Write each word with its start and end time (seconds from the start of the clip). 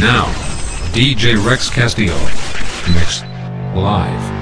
Now, 0.00 0.26
DJ 0.92 1.44
Rex 1.44 1.68
Castillo. 1.68 2.14
Mix. 2.94 3.24
Live. 3.74 4.38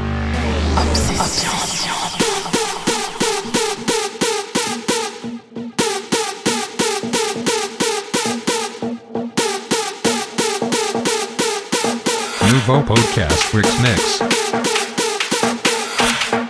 Nouveau 12.52 12.82
podcast 12.82 13.54
Rex 13.54 13.80
Mix. 13.80 14.20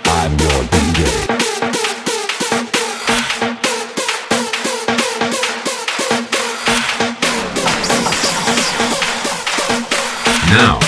I'm 0.05 0.33
your 0.37 0.65
DJ. 0.65 1.36
Now. 10.57 10.79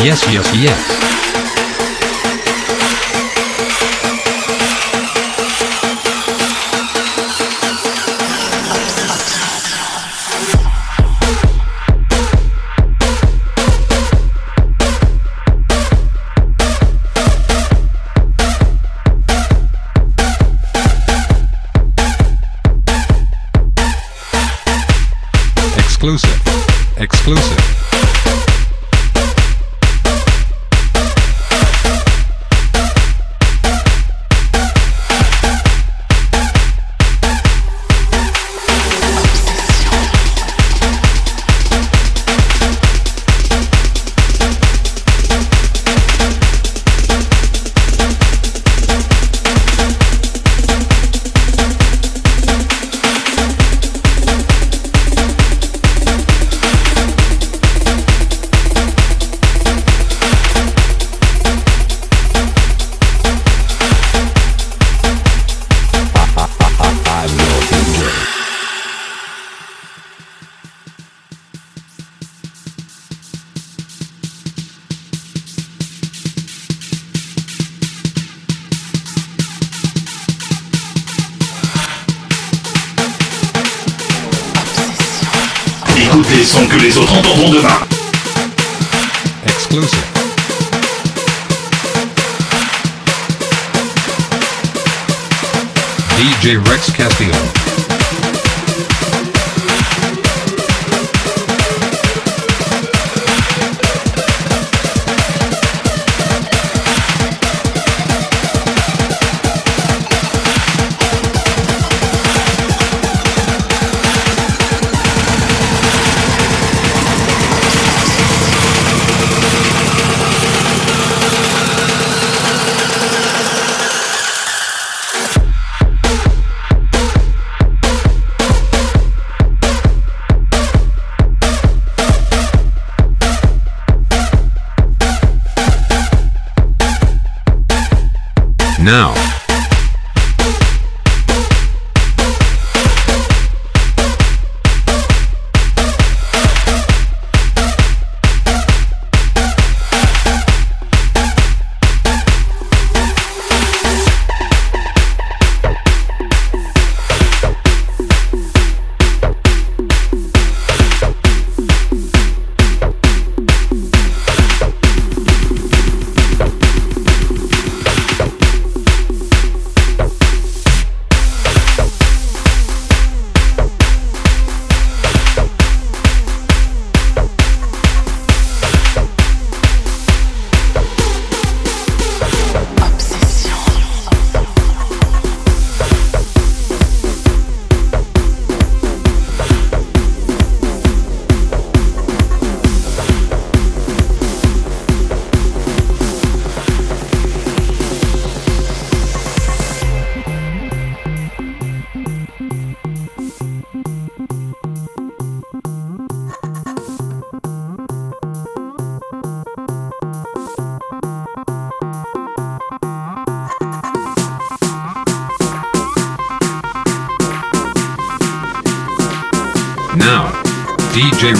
Yes, 0.00 0.32
yes, 0.32 0.54
yes. 0.54 1.17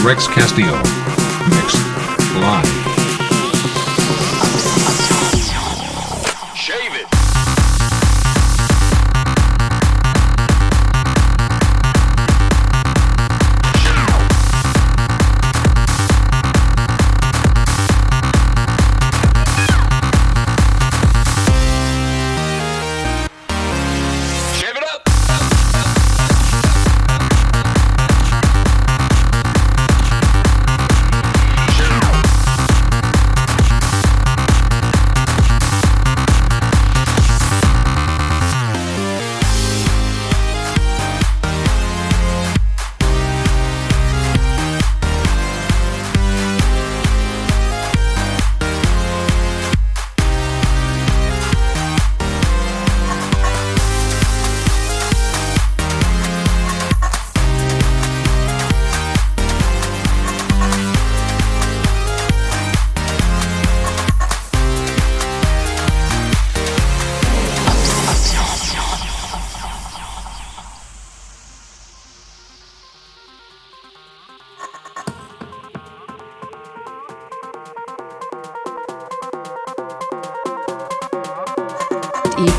Rex 0.09 0.27
Castillo. 0.27 0.88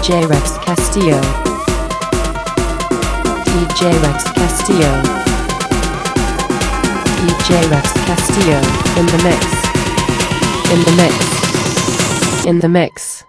J-Rex 0.10 0.58
Castillo. 0.66 1.22
DJ 3.46 3.94
Rex 4.02 4.24
Castillo. 4.32 5.04
DJ 7.22 7.70
Rex 7.70 7.94
Castillo 8.08 8.58
in 8.98 9.06
the 9.06 9.22
mix. 9.24 9.46
In 10.74 10.82
the 10.84 10.94
mix. 10.98 12.46
In 12.48 12.60
the 12.60 12.70
mix. 12.70 13.29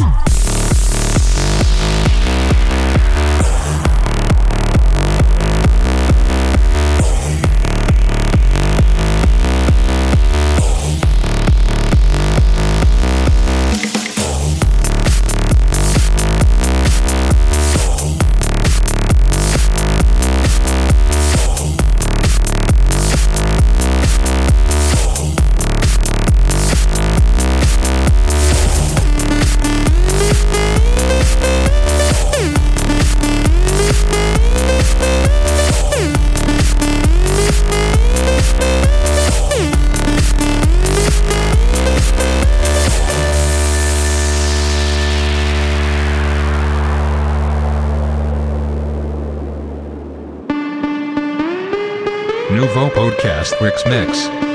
Guest 53.59 53.85
Mix. 53.85 54.50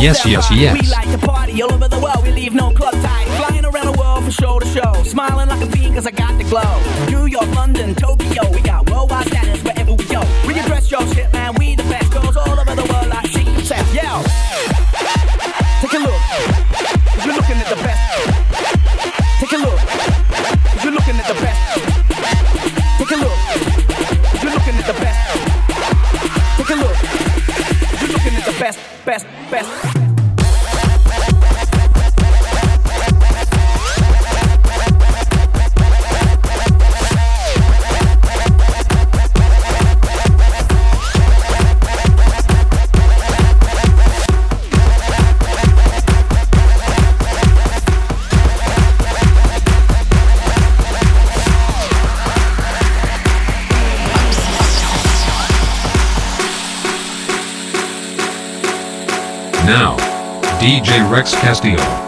yes, 0.00 0.26
yes, 0.26 0.50
yes. 0.50 0.80
We 0.80 0.88
like 0.88 1.10
to 1.10 1.26
party 1.26 1.62
all 1.62 1.72
over 1.72 1.88
the 1.88 1.98
world. 1.98 2.22
We 2.22 2.32
leave 2.32 2.54
no 2.54 2.70
club 2.70 2.94
tight. 2.94 3.26
Flying 3.36 3.64
around 3.64 3.86
the 3.92 3.98
world 3.98 4.22
from 4.24 4.30
show 4.30 4.58
to 4.58 4.66
show. 4.66 5.02
Smiling 5.04 5.48
like 5.48 5.62
a 5.62 5.70
fiend 5.70 5.94
cause 5.94 6.06
I 6.06 6.10
got 6.10 6.36
the 6.38 6.44
glow. 6.44 6.72
New 7.08 7.26
York, 7.26 7.48
London, 7.54 7.94
Tokyo. 7.94 8.50
We 8.52 8.60
got 8.62 8.88
worldwide 8.90 9.26
status 9.26 9.62
wherever 9.62 9.92
we 9.92 10.04
go. 10.06 10.22
We 10.46 10.58
address 10.58 10.90
your 10.90 11.06
shit, 11.14 11.32
man. 11.32 11.54
We 11.58 11.76
the 11.76 11.82
best. 11.84 12.12
Girls 12.12 12.36
all 12.36 12.58
over 12.58 12.74
the 12.74 12.86
world. 12.90 13.12
I 13.12 13.22
see 13.28 13.44
success. 13.56 13.94
Yeah. 13.94 14.49
Rex 61.20 61.34
Castillo. 61.34 61.99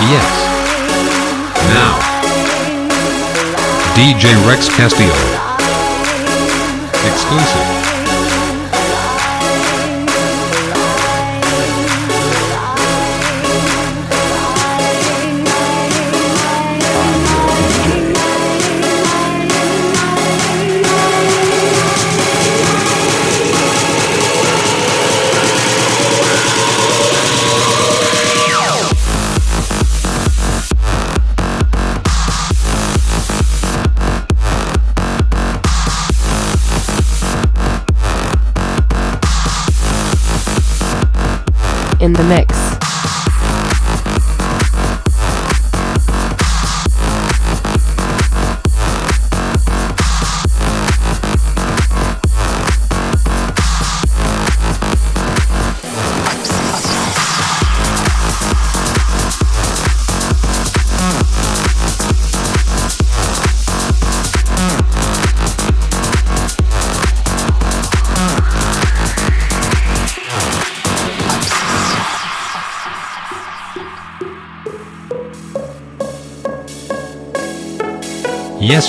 yes. 0.00 0.28
Now, 1.72 1.98
DJ 3.94 4.34
Rex 4.46 4.68
Castillo. 4.68 5.14
Exclusive. 7.06 7.65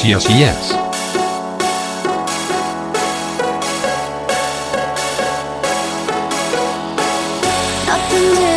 yes, 0.03 0.25
yes, 0.29 0.29
yes. 0.29 0.71
Nothing 7.87 8.56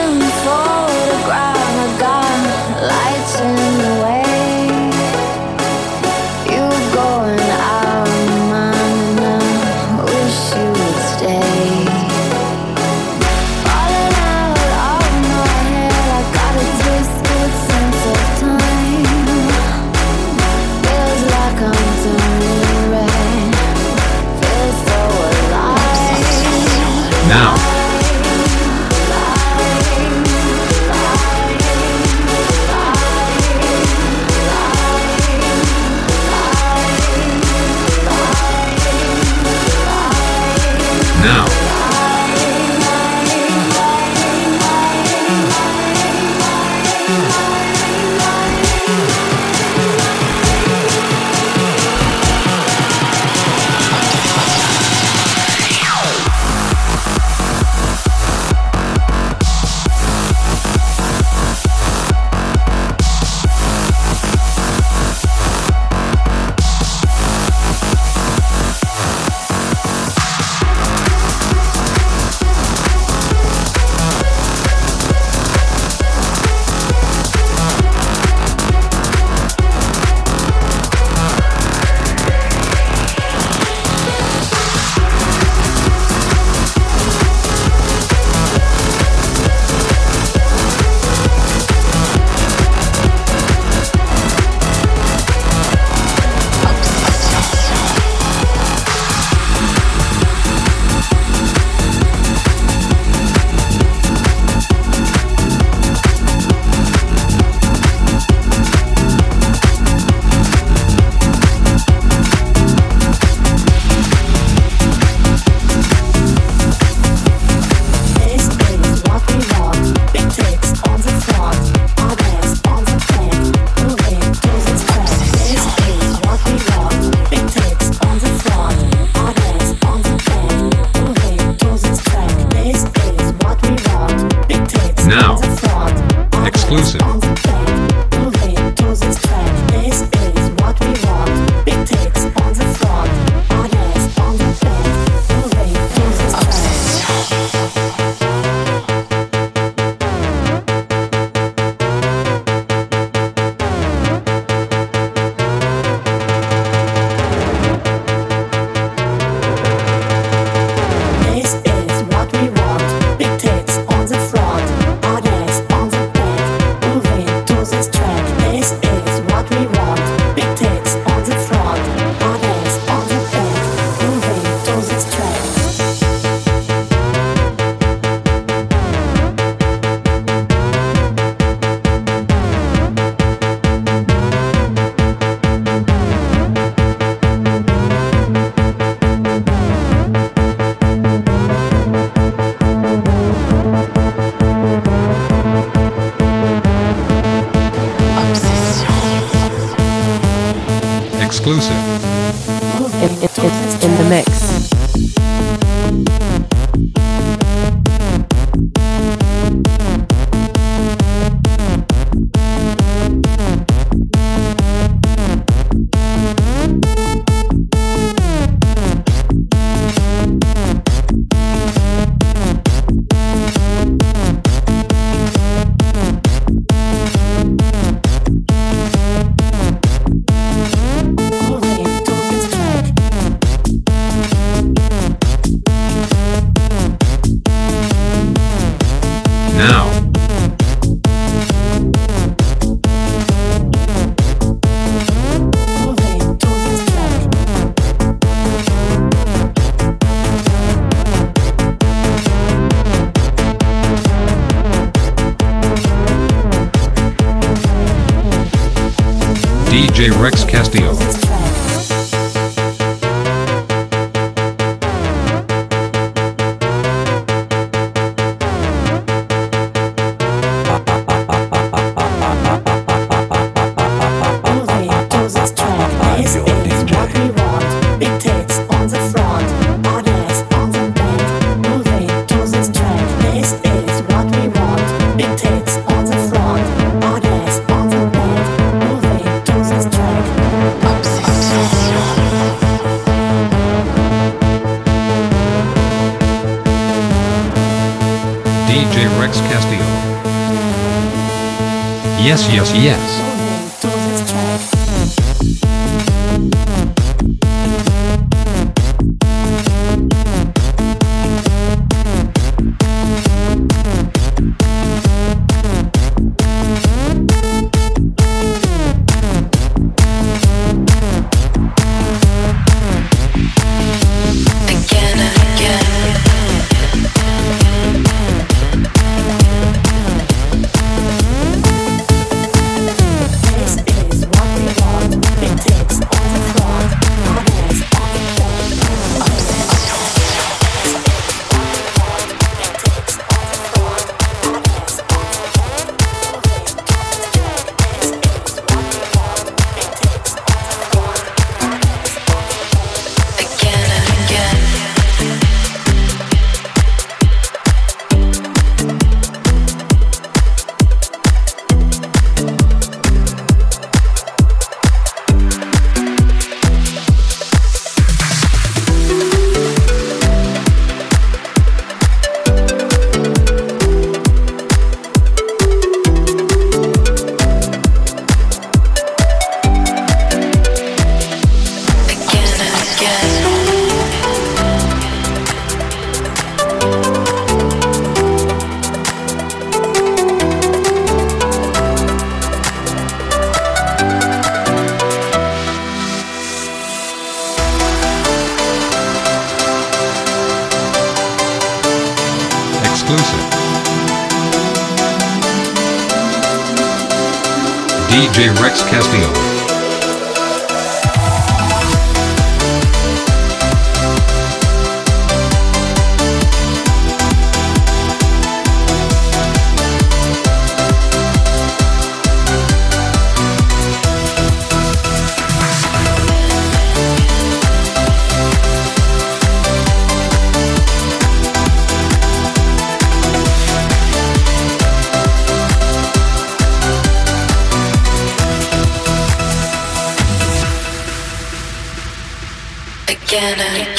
Yes, 302.52 303.19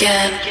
again 0.02 0.51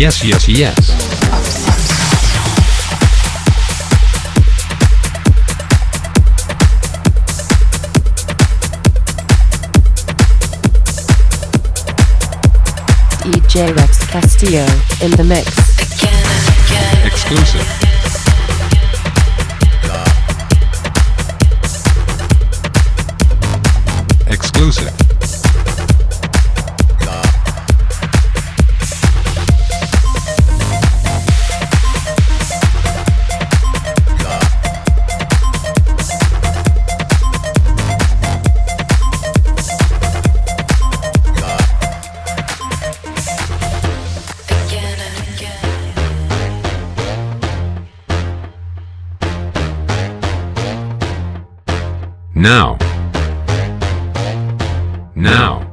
Yes, 0.00 0.24
yes, 0.24 0.48
yes. 0.48 0.90
DJ 13.20 13.76
Rex 13.76 14.06
Castillo 14.06 14.64
in 15.02 15.10
the 15.18 15.24
mix. 15.28 15.46
Again 16.00 16.24
again. 16.64 17.06
Exclusive. 17.06 17.60
Exclusive. 17.60 17.99
Now. 52.40 52.78
Now. 55.14 55.70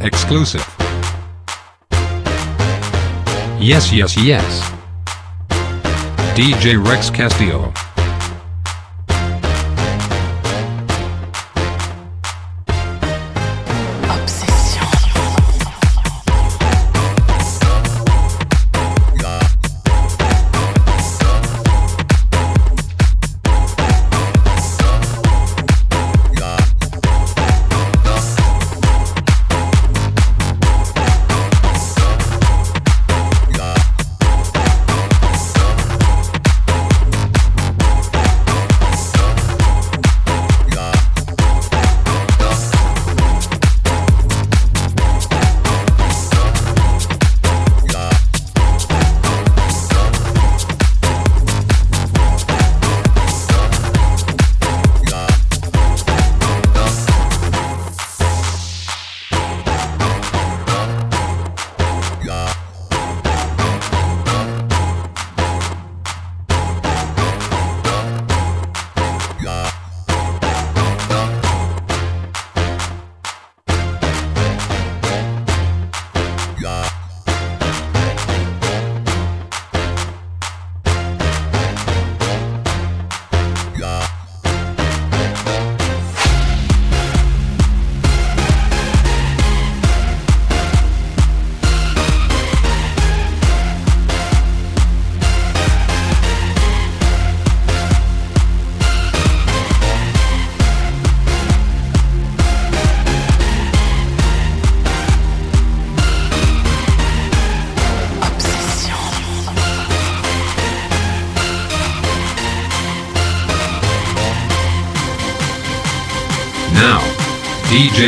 Exclusive. 0.00 0.66
Yes, 3.60 3.92
yes, 3.92 4.16
yes. 4.16 4.70
DJ 6.34 6.84
Rex 6.84 7.10
Castillo. 7.10 7.72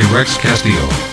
Rex 0.04 0.36
Castillo. 0.36 1.05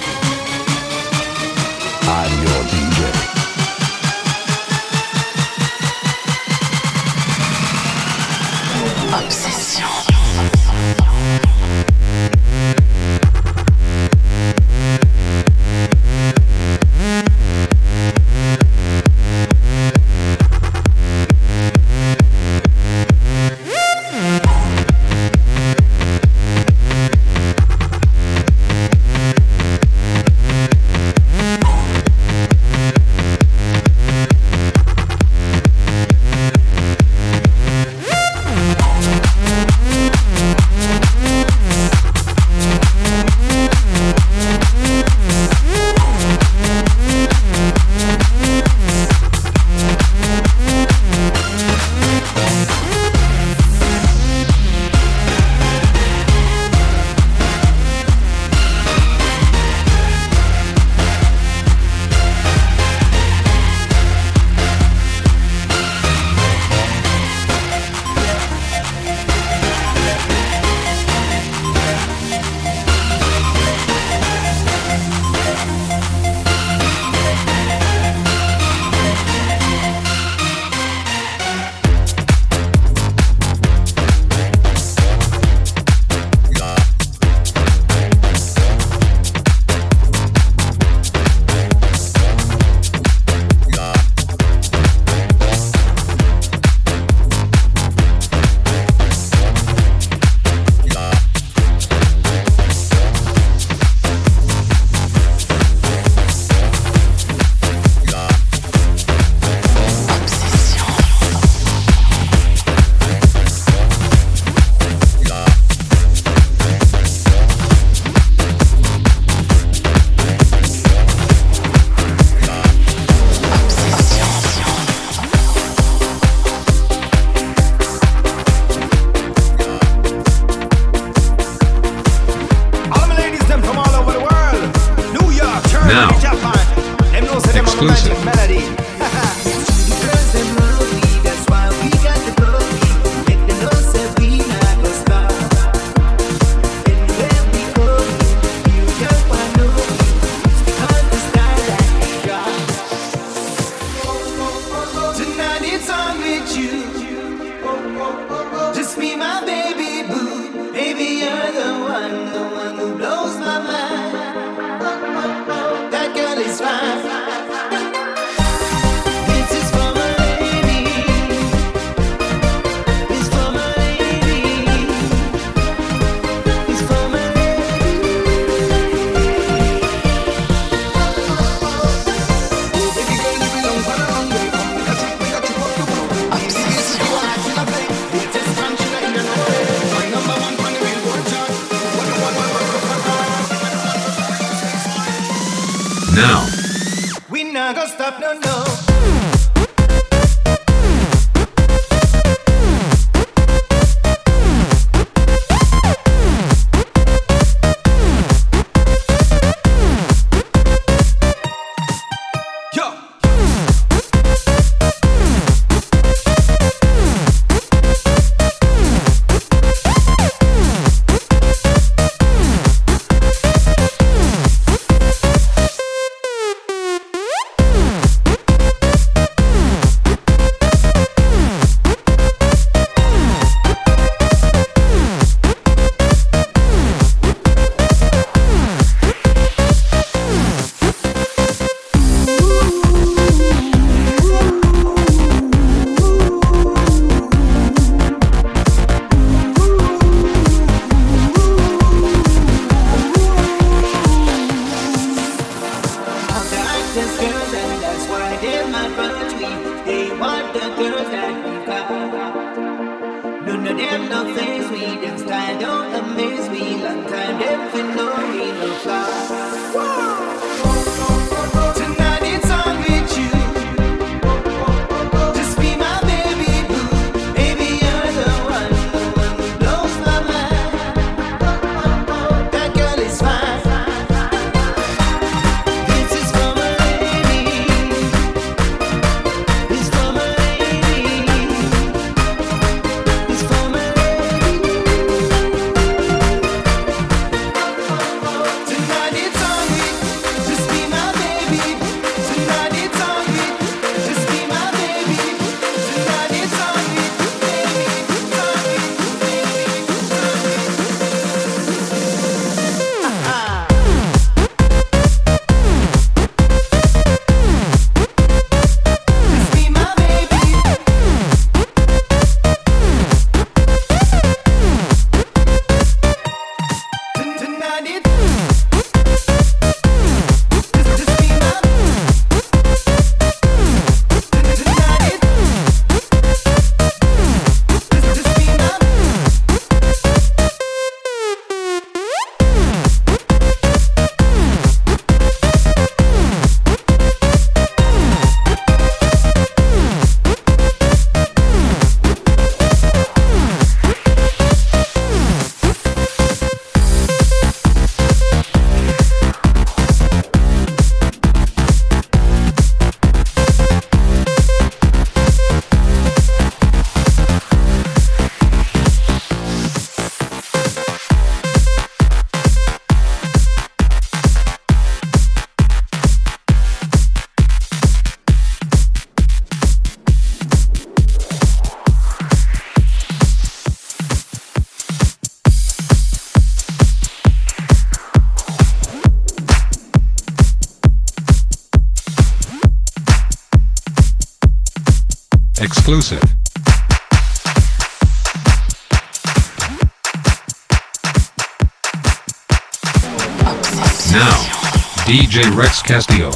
DJ 405.34 405.56
Rex 405.56 405.82
Castillo. 405.82 406.30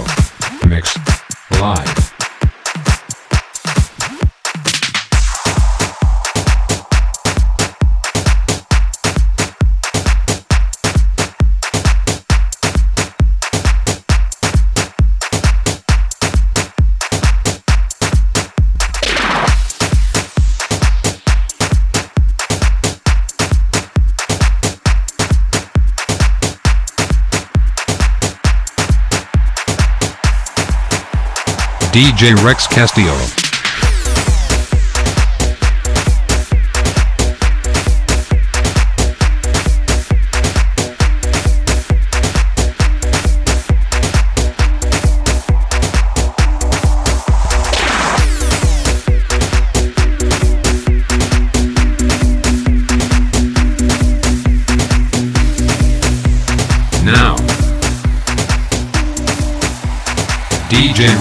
Mix. 0.67 0.97
Live. 1.61 1.96
DJ 31.97 32.35
Rex 32.43 32.67
Castillo. 32.67 33.36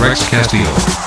Rex 0.07 0.29
Castillo. 0.29 1.06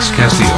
Alex 0.00 0.12
Castillo. 0.16 0.49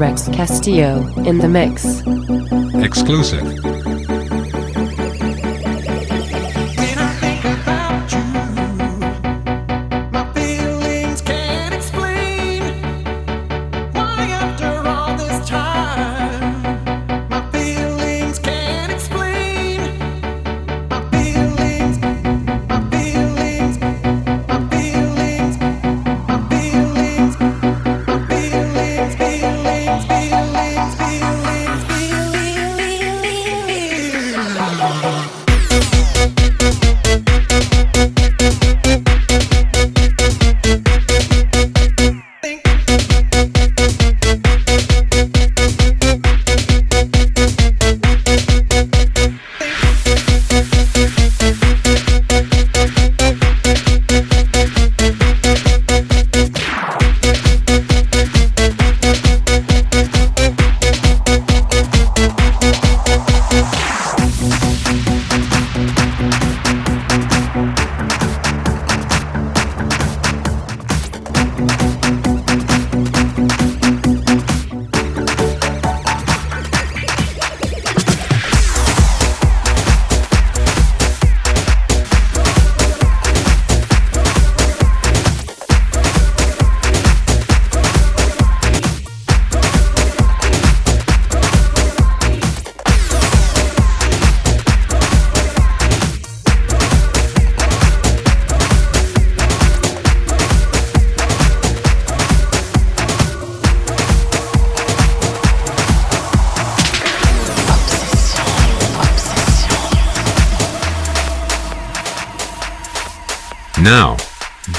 Rex 0.00 0.28
Castillo 0.28 1.06
in 1.26 1.36
the 1.36 1.46
mix. 1.46 2.00
Exclusive. 2.82 3.69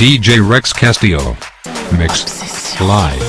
DJ 0.01 0.41
Rex 0.41 0.73
Castillo. 0.73 1.37
Mixed 1.95 2.81
live. 2.81 3.20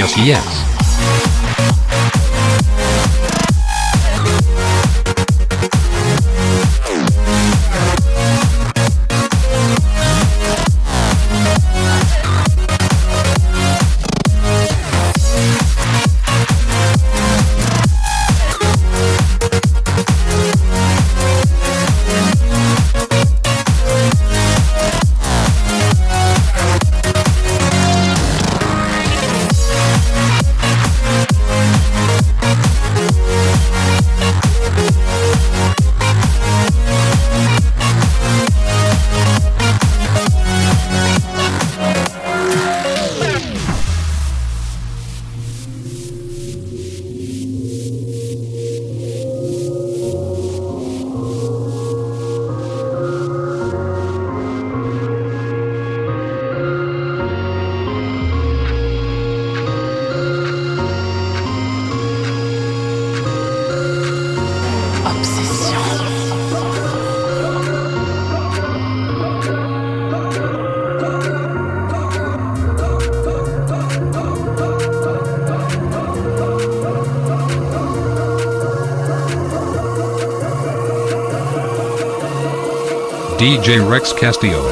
así, 0.00 0.32
así. 0.32 0.51
DJ 83.62 83.78
Rex 83.88 84.12
Castillo. 84.12 84.71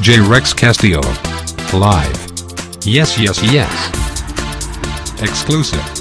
DJ 0.00 0.26
Rex 0.26 0.54
Castillo. 0.54 1.02
Live. 1.78 2.86
Yes, 2.86 3.18
yes, 3.18 3.42
yes. 3.52 3.90
Exclusive. 5.20 5.99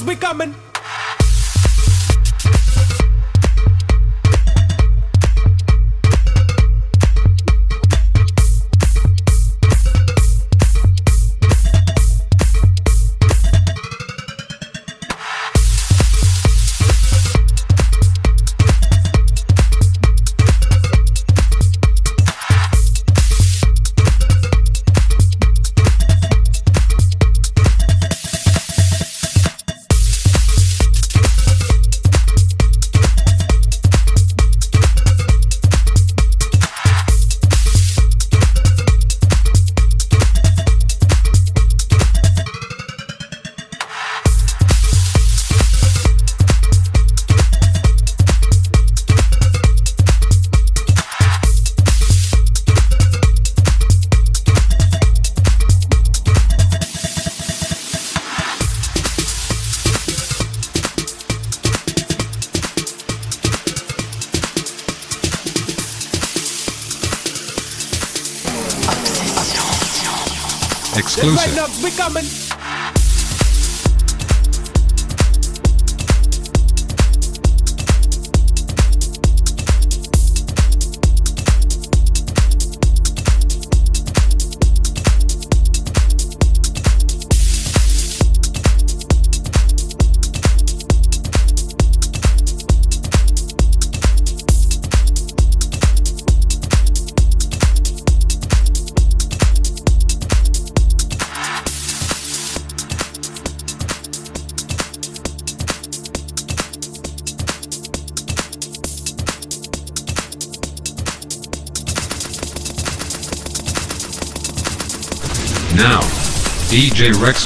We 0.00 0.16
coming. 0.16 0.61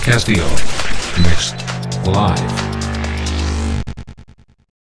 Castillo. 0.07 0.49
Mixed. 1.21 1.57
Live. 2.07 2.46